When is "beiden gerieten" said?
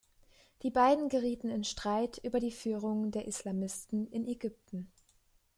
0.71-1.51